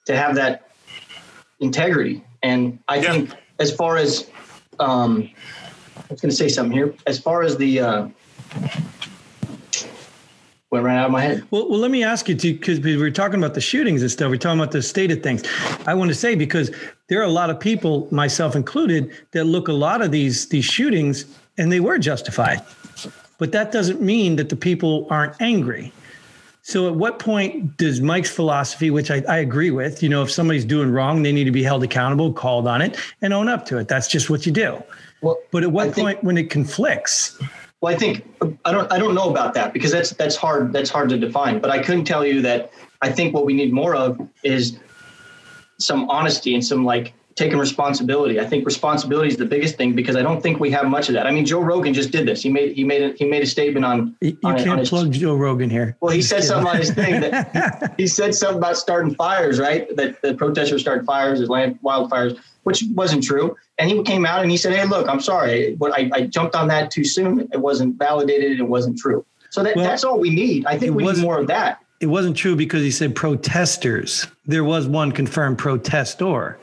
[0.05, 0.69] to have that
[1.59, 2.23] integrity.
[2.43, 3.11] And I yeah.
[3.11, 4.29] think as far as
[4.79, 5.29] um,
[5.97, 6.93] I was going to say something here.
[7.07, 8.07] As far as the uh,
[10.71, 11.43] went right out of my head.
[11.51, 14.11] Well, well, let me ask you too, because we were talking about the shootings and
[14.11, 14.29] stuff.
[14.29, 15.43] We're talking about the state of things.
[15.87, 16.71] I want to say because
[17.07, 20.65] there are a lot of people, myself included, that look a lot of these these
[20.65, 21.25] shootings
[21.57, 22.61] and they were justified,
[23.37, 25.93] but that doesn't mean that the people aren't angry.
[26.67, 30.31] So, at what point does Mike's philosophy, which I, I, agree with, you know, if
[30.31, 33.65] somebody's doing wrong, they need to be held accountable, called on it, and own up
[33.67, 33.87] to it?
[33.87, 34.81] That's just what you do.
[35.21, 37.39] Well, but at what I point think, when it conflicts?
[37.81, 38.25] Well, I think
[38.65, 41.59] I don't I don't know about that because that's that's hard that's hard to define.
[41.59, 42.71] But I couldn't tell you that
[43.03, 44.79] I think what we need more of is
[45.77, 48.39] some honesty and some like taking responsibility.
[48.39, 51.15] I think responsibility is the biggest thing because I don't think we have much of
[51.15, 51.27] that.
[51.27, 52.41] I mean, Joe Rogan just did this.
[52.41, 54.15] He made he made a, he made a statement on.
[54.21, 55.97] You on, can't on his, plug Joe Rogan here.
[55.99, 59.59] Well, he said something on his thing that he, he, said something about starting fires,
[59.59, 59.93] right?
[59.97, 63.55] That the protesters started fires, as land wildfires, which wasn't true.
[63.77, 66.55] And he came out and he said, "Hey, look, I'm sorry, but I, I jumped
[66.55, 67.49] on that too soon.
[67.51, 68.59] It wasn't validated.
[68.59, 69.25] It wasn't true.
[69.49, 70.65] So that, well, that's all we need.
[70.65, 74.27] I think we need more of that." It wasn't true because he said protesters.
[74.45, 76.59] There was one confirmed protestor.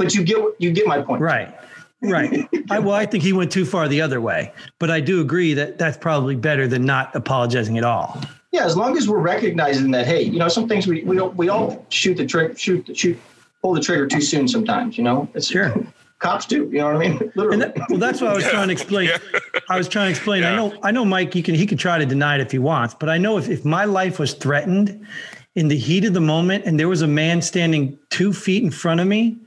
[0.00, 1.20] But you get you get my point.
[1.20, 1.54] Right.
[2.00, 2.48] Right.
[2.70, 5.52] I, well, I think he went too far the other way, but I do agree
[5.52, 8.18] that that's probably better than not apologizing at all.
[8.50, 11.36] Yeah, as long as we're recognizing that, hey, you know, some things we we don't
[11.36, 13.20] we all shoot the trick, shoot shoot,
[13.60, 14.96] pull the trigger too soon sometimes.
[14.96, 15.74] You know, it's sure.
[16.18, 17.32] Cops do, you know what I mean?
[17.34, 17.58] Literally.
[17.58, 18.50] That, well, that's what I was yeah.
[18.52, 19.08] trying to explain.
[19.08, 19.18] Yeah.
[19.68, 20.42] I was trying to explain.
[20.42, 20.52] Yeah.
[20.52, 21.34] I know, I know, Mike.
[21.34, 23.50] He can, he can try to deny it if he wants, but I know if,
[23.50, 25.06] if my life was threatened
[25.54, 28.70] in the heat of the moment, and there was a man standing two feet in
[28.70, 29.38] front of me,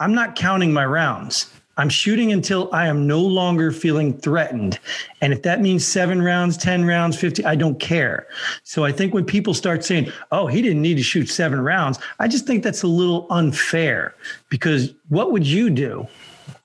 [0.00, 1.50] I'm not counting my rounds.
[1.76, 4.78] I'm shooting until I am no longer feeling threatened.
[5.20, 8.26] And if that means seven rounds, 10 rounds, 50, I don't care.
[8.62, 11.98] So I think when people start saying, oh, he didn't need to shoot seven rounds,
[12.20, 14.14] I just think that's a little unfair
[14.50, 16.06] because what would you do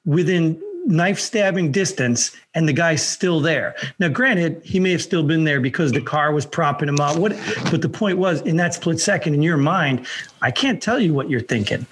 [0.05, 3.75] within knife stabbing distance and the guy's still there?
[3.97, 7.17] Now, granted, he may have still been there because the car was propping him up.
[7.17, 7.31] What,
[7.71, 10.05] but the point was, in that split second in your mind,
[10.41, 11.87] I can't tell you what you're thinking.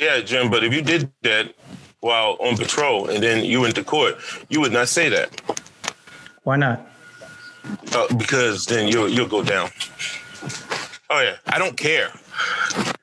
[0.00, 1.54] Yeah, Jim, but if you did that
[2.00, 4.16] while on patrol and then you went to court,
[4.48, 5.42] you would not say that.
[6.42, 6.86] Why not?
[7.94, 9.68] Uh, because then you'll you'll go down.
[11.10, 12.10] Oh yeah, I don't care.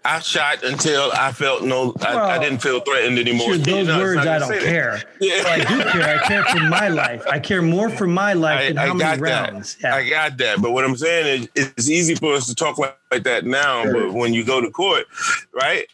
[0.03, 3.49] I shot until I felt no, I, Well, I didn't feel threatened anymore.
[3.49, 5.03] Sure, those No, words I don't care.
[5.19, 5.43] Yeah.
[5.45, 6.19] I do care.
[6.19, 7.23] I care for my life.
[7.29, 9.75] I care more for my life I, than I how many rounds.
[9.81, 9.93] that.
[9.93, 10.62] I got that.
[10.62, 13.83] But what I'm saying is, it's easy for us to talk like, like that now.
[13.83, 13.93] Sure.
[13.93, 15.05] But when you go to court,
[15.53, 15.86] right,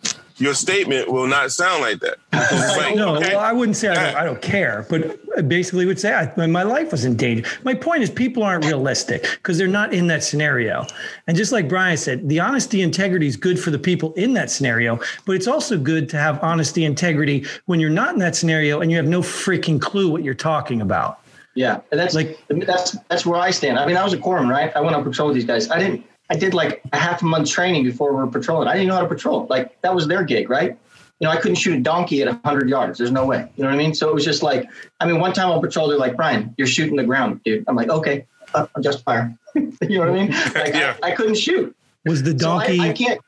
[0.43, 2.17] your statement will not sound like that.
[2.77, 5.85] Like, no, okay, well, I wouldn't say I don't, I don't care, but I basically
[5.85, 7.43] would say I, my life was in danger.
[7.63, 10.85] My point is, people aren't realistic because they're not in that scenario.
[11.27, 14.49] And just like Brian said, the honesty integrity is good for the people in that
[14.51, 18.81] scenario, but it's also good to have honesty integrity when you're not in that scenario
[18.81, 21.19] and you have no freaking clue what you're talking about.
[21.55, 23.77] Yeah, and that's Like- like that's that's where I stand.
[23.79, 24.71] I mean, I was a corpsman, right?
[24.75, 25.69] I went up patrol with these guys.
[25.69, 26.03] I didn't.
[26.29, 28.67] I did like a half a month training before we were patrolling.
[28.67, 29.45] I didn't know how to patrol.
[29.49, 30.77] Like that was their gig, right?
[31.19, 32.97] You know, I couldn't shoot a donkey at 100 yards.
[32.97, 33.47] There's no way.
[33.55, 33.93] You know what I mean?
[33.93, 34.67] So it was just like,
[34.99, 37.63] I mean, one time on patrol, they're like, Brian, you're shooting the ground, dude.
[37.67, 39.33] I'm like, okay, uh, I'm just fire.
[39.55, 40.31] you know what I mean?
[40.55, 40.95] Like, Yeah.
[41.03, 41.75] I, I couldn't shoot.
[42.05, 43.21] Was the So donkey I, I can't.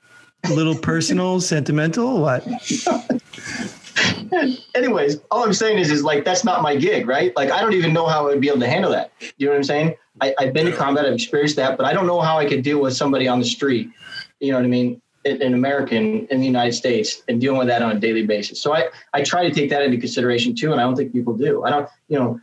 [0.45, 2.19] a little personal, sentimental?
[2.21, 2.45] What?
[4.75, 7.35] anyways, all I'm saying is, is like that's not my gig, right?
[7.35, 9.11] Like I don't even know how I would be able to handle that.
[9.37, 9.95] You know what I'm saying?
[10.21, 12.63] I, I've been to combat, I've experienced that, but I don't know how I could
[12.63, 13.89] deal with somebody on the street.
[14.39, 15.01] You know what I mean?
[15.25, 18.61] An an American in the United States and dealing with that on a daily basis.
[18.61, 21.33] So I, I try to take that into consideration too, and I don't think people
[21.33, 21.63] do.
[21.63, 22.39] I don't, you know,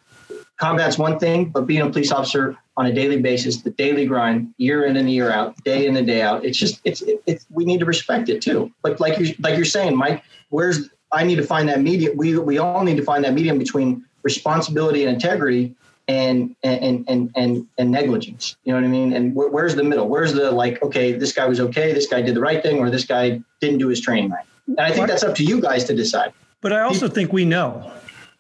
[0.57, 4.55] combat's one thing, but being a police officer on a daily basis, the daily grind,
[4.57, 7.47] year in and year out, day in and day out, it's just it's it, it's
[7.51, 8.73] we need to respect it too.
[8.83, 12.17] Like like you like you're saying, Mike, where's I need to find that medium.
[12.17, 15.75] We we all need to find that medium between responsibility and integrity
[16.09, 18.57] and and and and and negligence.
[18.65, 19.13] You know what I mean?
[19.13, 20.09] And where, where's the middle?
[20.09, 20.83] Where's the like?
[20.83, 21.93] Okay, this guy was okay.
[21.93, 24.45] This guy did the right thing, or this guy didn't do his training right.
[24.67, 26.33] And I think that's up to you guys to decide.
[26.61, 27.91] But I also think we know.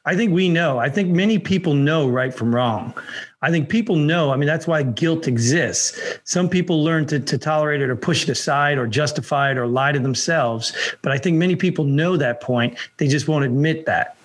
[0.04, 0.78] I think we know.
[0.78, 2.92] I think many people know right from wrong.
[3.40, 4.32] I think people know.
[4.32, 6.00] I mean, that's why guilt exists.
[6.24, 9.66] Some people learn to, to tolerate it or push it aside or justify it or
[9.66, 10.72] lie to themselves.
[11.02, 12.76] But I think many people know that point.
[12.96, 14.16] They just won't admit that.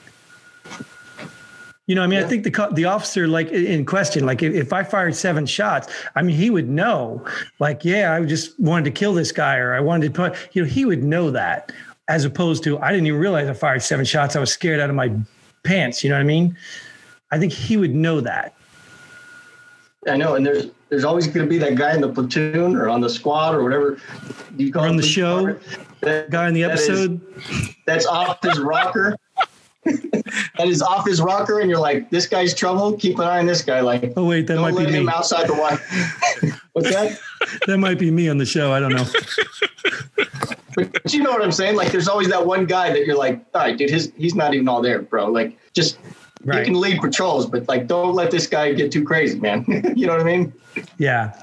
[1.85, 4.73] You know, I mean, I think the the officer, like in question, like if, if
[4.73, 7.25] I fired seven shots, I mean, he would know,
[7.59, 10.63] like, yeah, I just wanted to kill this guy, or I wanted to put, you
[10.63, 11.71] know, he would know that,
[12.09, 14.35] as opposed to I didn't even realize I fired seven shots.
[14.35, 15.13] I was scared out of my
[15.63, 16.03] pants.
[16.03, 16.57] You know what I mean?
[17.31, 18.53] I think he would know that.
[20.07, 22.87] I know, and there's there's always going to be that guy in the platoon or
[22.87, 23.97] on the squad or whatever
[24.55, 25.57] you call Or on the show,
[26.01, 27.21] that- Guy in the that is- episode.
[27.85, 29.17] that's off his rocker.
[29.83, 32.93] that is off his rocker, and you're like, this guy's trouble.
[32.97, 33.81] Keep an eye on this guy.
[33.81, 35.11] Like, oh wait, that don't might let be him me.
[35.11, 35.79] outside the wire.
[36.73, 37.19] What's that?
[37.67, 38.71] That might be me on the show.
[38.71, 39.05] I don't know.
[40.77, 41.75] But you know what I'm saying?
[41.75, 44.53] Like, there's always that one guy that you're like, all right, dude, his he's not
[44.53, 45.25] even all there, bro.
[45.31, 45.97] Like, just
[46.45, 46.63] you Right.
[46.63, 49.65] can lead patrols, but like, don't let this guy get too crazy, man.
[49.95, 50.53] you know what I mean?
[50.99, 51.33] Yeah.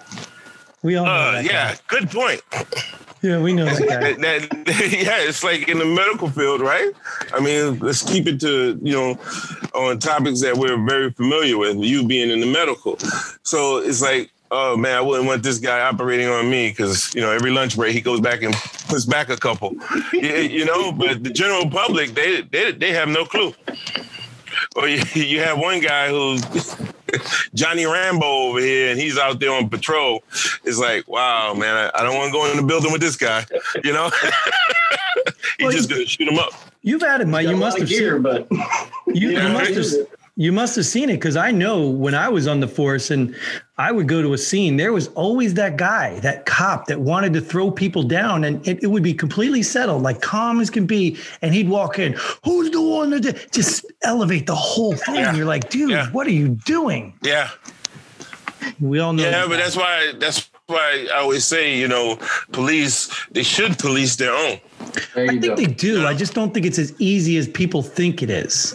[0.85, 1.81] We all know Uh, that yeah, guy.
[1.89, 2.41] good point.
[3.23, 3.79] Yeah, we know that.
[4.21, 6.93] That, that- yeah, it's like in the medical field, right?
[7.33, 9.19] I mean, let's keep it to you know
[9.75, 11.79] on topics that we're very familiar with.
[11.79, 12.97] You being in the medical,
[13.43, 17.21] so it's like, oh man, I wouldn't want this guy operating on me because you
[17.21, 18.55] know every lunch break he goes back and
[18.89, 19.75] puts back a couple,
[20.13, 20.93] you, you know.
[20.93, 23.55] But the general public, they they they have no clue.
[24.77, 26.43] Or you, you have one guy who's
[27.55, 30.23] Johnny Rambo over here, and he's out there on patrol.
[30.65, 33.17] It's like, wow, man, I, I don't want to go in the building with this
[33.17, 33.45] guy.
[33.83, 34.11] You know,
[35.59, 36.53] he's Well, just gonna shoot him up.
[36.83, 37.49] You've had it, Mike.
[37.49, 38.23] You must have gear, seen.
[38.23, 38.47] but
[39.07, 40.07] You, Yeah, you must have.
[40.37, 43.37] You must have seen it because I know when I was on the force and
[43.79, 47.33] I would go to a scene, there was always that guy, that cop that wanted
[47.35, 50.87] to throw people down, and it, it would be completely settled, like calm as can
[50.87, 51.17] be.
[51.41, 55.15] And he'd walk in, who's the one that did-" just elevate the whole thing?
[55.17, 55.37] Yeah.
[55.37, 56.09] You're like, dude, Yeah.
[56.11, 57.15] what are you doing?
[57.23, 57.51] Yeah,
[58.81, 59.23] We all know.
[59.23, 62.19] yeah, that but that's why that's why I always say, you know,
[62.51, 64.59] police they should police their own.
[65.15, 65.55] I think go.
[65.55, 66.07] they do.
[66.09, 68.75] I just don't think it's as easy as people think it is.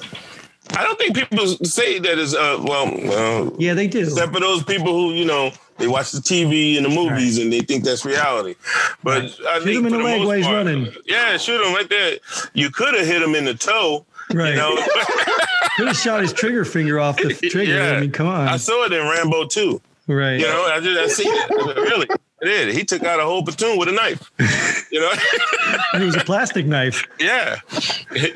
[0.77, 3.99] I don't think people say that is uh well uh, Yeah, they do.
[4.01, 7.51] except for those people who you know they watch the TV and the movies and
[7.51, 8.55] they think that's reality.
[9.03, 10.93] But I Shoot think him in the leg while he's part- running.
[11.05, 12.17] Yeah, shoot him right there.
[12.53, 14.05] You could have hit him in the toe.
[14.33, 14.51] Right.
[14.51, 14.75] You know,
[15.77, 17.73] Could have shot his trigger finger off the trigger.
[17.73, 17.91] Yeah.
[17.93, 18.47] I mean, come on.
[18.47, 19.81] I saw it in Rambo too.
[20.07, 20.39] right.
[20.39, 21.49] You know, I just I see it.
[21.77, 22.07] Really,
[22.41, 22.73] did.
[22.73, 24.31] He took out a whole platoon with a knife.
[24.91, 25.11] You know,
[25.93, 27.05] it was a plastic knife.
[27.19, 27.57] yeah.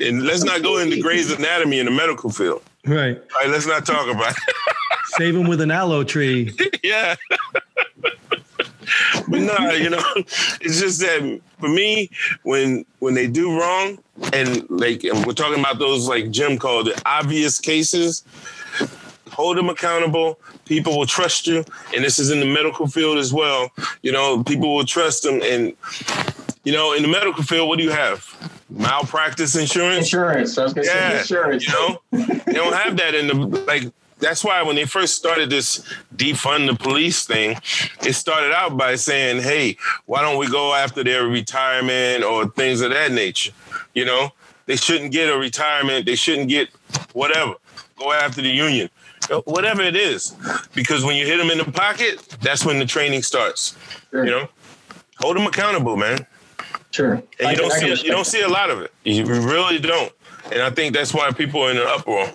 [0.00, 2.62] And let's not go into Grey's Anatomy in the medical field.
[2.86, 3.16] Right.
[3.16, 4.54] All right, let's not talk about it.
[5.16, 6.52] Save him with an aloe tree.
[6.82, 7.14] yeah.
[9.28, 12.10] but no, you know, it's just that for me,
[12.42, 13.98] when when they do wrong,
[14.32, 18.24] and like and we're talking about those like Jim called it obvious cases,
[19.34, 20.38] hold them accountable.
[20.64, 23.70] People will trust you, and this is in the medical field as well.
[24.02, 25.74] You know, people will trust them, and
[26.64, 28.24] you know, in the medical field, what do you have?
[28.70, 30.06] Malpractice insurance.
[30.06, 30.56] Insurance.
[30.56, 31.66] I was gonna Yeah, say insurance.
[31.66, 32.00] you know,
[32.46, 33.34] they don't have that in the
[33.66, 33.84] like.
[34.20, 35.84] That's why when they first started this
[36.16, 37.58] defund the police thing,
[38.06, 42.80] it started out by saying, "Hey, why don't we go after their retirement or things
[42.80, 43.50] of that nature?"
[43.92, 44.32] You know,
[44.66, 46.06] they shouldn't get a retirement.
[46.06, 46.68] They shouldn't get
[47.12, 47.54] whatever.
[47.98, 48.88] Go after the union,
[49.30, 50.34] Uh, whatever it is,
[50.74, 53.76] because when you hit them in the pocket, that's when the training starts.
[54.10, 54.24] Sure.
[54.24, 54.48] You know,
[55.18, 56.26] hold them accountable, man.
[56.90, 57.14] Sure.
[57.38, 58.92] And I you don't see you don't see a lot of it.
[59.04, 60.12] You really don't.
[60.52, 62.30] And I think that's why people are in an uproar.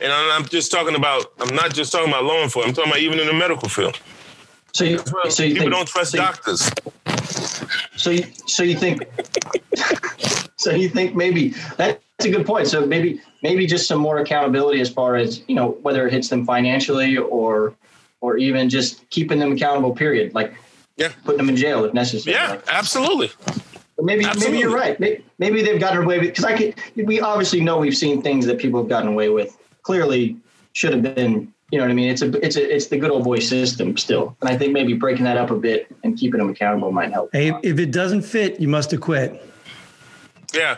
[0.00, 1.26] And I'm just talking about.
[1.40, 2.70] I'm not just talking about law enforcement.
[2.70, 4.00] I'm talking about even in the medical field.
[4.72, 6.70] So you, so you People think, don't trust so you- doctors.
[7.96, 9.02] So you, so you think
[10.56, 11.54] so you think maybe
[12.18, 12.66] that's a good point.
[12.66, 16.28] So maybe maybe just some more accountability as far as you know whether it hits
[16.28, 17.74] them financially or
[18.20, 19.94] or even just keeping them accountable.
[19.94, 20.34] Period.
[20.34, 20.54] Like
[20.96, 21.10] Yeah.
[21.24, 22.34] putting them in jail if necessary.
[22.36, 23.30] Yeah, Like, absolutely.
[23.96, 24.98] but maybe maybe you're right.
[25.00, 26.74] Maybe, maybe they've gotten away with because I could.
[26.96, 29.56] We obviously know we've seen things that people have gotten away with.
[29.82, 30.36] Clearly,
[30.72, 31.52] should have been.
[31.72, 32.10] You know what I mean?
[32.10, 34.92] It's a it's a it's the good old boy system still, and I think maybe
[34.92, 37.30] breaking that up a bit and keeping them accountable might help.
[37.32, 39.42] Hey, if it doesn't fit, you must have quit.
[40.54, 40.76] Yeah.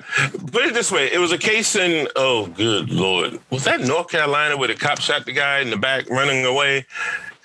[0.53, 2.09] Put it this way: it was a case in.
[2.17, 5.77] Oh, good lord, was that North Carolina where the cop shot the guy in the
[5.77, 6.87] back running away,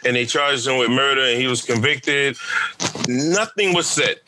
[0.06, 2.38] and they charged him with murder, and he was convicted.
[3.08, 4.20] Nothing was said.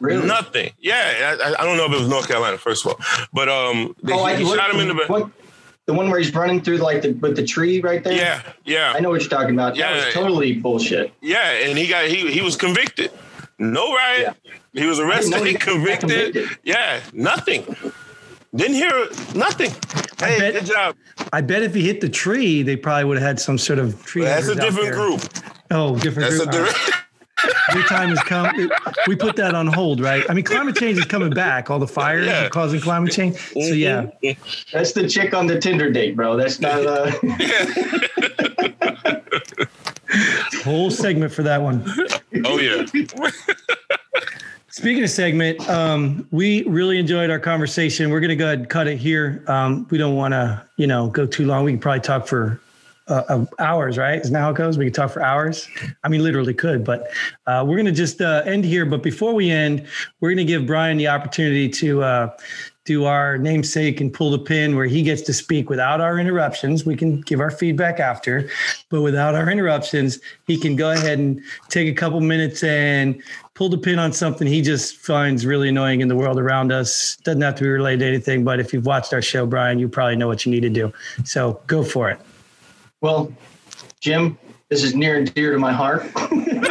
[0.00, 0.26] Really?
[0.26, 0.72] Nothing.
[0.78, 3.00] Yeah, I, I don't know if it was North Carolina, first of all,
[3.32, 5.30] but um, they, Oh, I, he what- shot him in the back.
[5.86, 8.12] the one where he's running through like the with the tree right there.
[8.12, 9.76] Yeah, yeah, I know what you're talking about.
[9.76, 9.92] Yeah.
[9.94, 11.12] that was totally bullshit.
[11.22, 13.10] yeah, and he got he he was convicted.
[13.60, 14.34] No riot.
[14.72, 16.32] He was know arrested, he convicted.
[16.32, 16.58] convicted.
[16.64, 17.64] Yeah, nothing.
[18.54, 18.90] Didn't hear
[19.34, 19.70] nothing.
[20.18, 20.96] Hey, bet- good job.
[21.32, 24.02] I bet if he hit the tree, they probably would have had some sort of
[24.04, 24.24] tree.
[24.24, 25.20] That's a different group.
[25.70, 26.54] Oh, different That's group.
[26.54, 26.72] All right.
[26.74, 26.96] different.
[27.74, 28.54] Your time has come.
[29.06, 30.24] We put that on hold, right?
[30.28, 31.70] I mean, climate change is coming back.
[31.70, 32.46] All the fires Yeah.
[32.46, 33.36] are causing climate change.
[33.38, 34.06] So yeah,
[34.72, 36.36] That's the chick on the Tinder date, bro.
[36.36, 36.84] That's not.
[36.86, 37.12] Uh,
[40.64, 41.84] whole segment for that one.
[42.44, 42.86] Oh yeah.
[44.72, 48.08] Speaking of segment, um, we really enjoyed our conversation.
[48.08, 49.44] We're going to go ahead and cut it here.
[49.48, 51.64] Um, we don't want to, you know, go too long.
[51.64, 52.60] We can probably talk for
[53.08, 54.20] uh, uh, hours, right?
[54.20, 54.78] Isn't that how it goes?
[54.78, 55.68] We can talk for hours.
[56.04, 57.10] I mean, literally could, but
[57.48, 58.86] uh, we're going to just uh, end here.
[58.86, 59.86] But before we end,
[60.20, 62.30] we're going to give Brian the opportunity to
[62.90, 66.84] do our namesake and pull the pin where he gets to speak without our interruptions.
[66.84, 68.50] We can give our feedback after,
[68.88, 73.22] but without our interruptions, he can go ahead and take a couple minutes and
[73.54, 77.14] pull the pin on something he just finds really annoying in the world around us.
[77.22, 79.88] Doesn't have to be related to anything, but if you've watched our show, Brian, you
[79.88, 80.92] probably know what you need to do.
[81.22, 82.18] So go for it.
[83.02, 83.32] well,
[84.00, 84.36] Jim,
[84.68, 86.10] this is near and dear to my heart.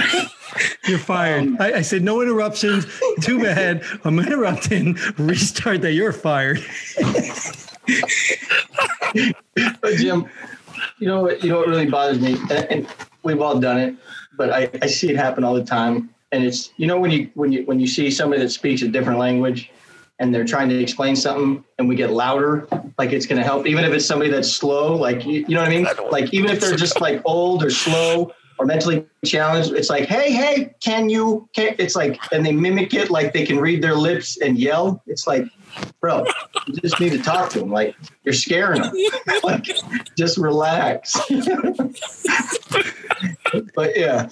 [0.90, 1.44] You're fired.
[1.44, 2.88] Um, I, I said no interruptions.
[3.22, 3.84] Too bad.
[4.04, 4.98] I'm interrupting.
[5.18, 5.94] Restart that.
[5.94, 6.66] You're fired.
[9.82, 10.28] But Jim,
[10.98, 11.44] you know what?
[11.44, 12.88] You know what really bothers me, and, and
[13.24, 13.96] we've all done it,
[14.36, 16.10] but I, I see it happen all the time.
[16.32, 18.88] And it's you know when you when you when you see somebody that speaks a
[18.88, 19.72] different language,
[20.20, 23.66] and they're trying to explain something, and we get louder, like it's going to help,
[23.66, 25.88] even if it's somebody that's slow, like you, you know what I mean?
[26.12, 30.32] Like even if they're just like old or slow or mentally challenged, it's like, hey,
[30.32, 31.48] hey, can you?
[31.54, 35.02] Can, it's like, and they mimic it like they can read their lips and yell.
[35.08, 35.46] It's like,
[36.02, 36.26] bro,
[36.68, 37.72] you just need to talk to them.
[37.72, 38.94] Like you're scaring them.
[39.44, 39.66] like,
[40.18, 41.14] just relax.
[43.76, 44.30] but yeah,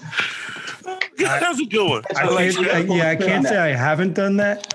[1.17, 2.03] that was a good one.
[2.15, 2.57] I like.
[2.57, 4.73] I, yeah, I can't say I haven't done that.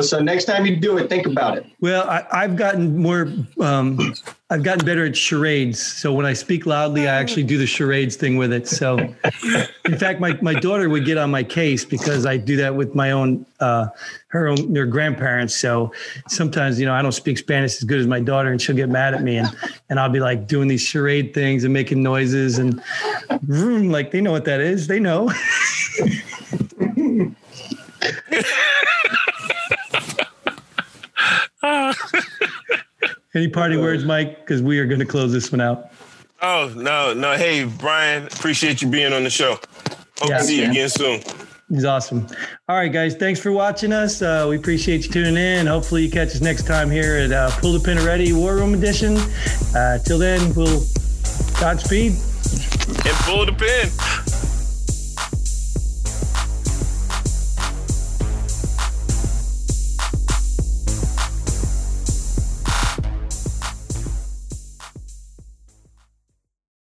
[0.00, 1.66] so next time you do it, think about it.
[1.80, 3.32] Well, I, I've gotten more.
[3.60, 4.14] Um,
[4.50, 5.78] I've gotten better at charades.
[5.78, 8.66] So when I speak loudly, I actually do the charades thing with it.
[8.66, 12.74] So, in fact, my, my daughter would get on my case because I do that
[12.74, 13.88] with my own, uh,
[14.28, 15.54] her own, their grandparents.
[15.54, 15.92] So
[16.28, 18.88] sometimes, you know, I don't speak Spanish as good as my daughter, and she'll get
[18.88, 19.54] mad at me, and
[19.90, 22.82] and I'll be like doing these charade things and making noises and
[23.42, 24.86] vroom, like they know what that is.
[24.86, 25.30] They know.
[33.38, 34.40] Any party words, Mike?
[34.40, 35.92] Because we are going to close this one out.
[36.42, 37.36] Oh no, no.
[37.36, 39.60] Hey, Brian, appreciate you being on the show.
[40.20, 40.38] Hope Yeah.
[40.38, 41.20] to see you again soon.
[41.68, 42.26] He's awesome.
[42.68, 43.14] All right, guys.
[43.14, 44.22] Thanks for watching us.
[44.22, 45.68] Uh, we appreciate you tuning in.
[45.68, 48.74] Hopefully, you catch us next time here at uh, Pull the Pin Ready War Room
[48.74, 49.16] Edition.
[49.76, 50.82] Uh, till then, we'll
[51.60, 52.10] Godspeed.
[52.10, 54.37] And pull the pin.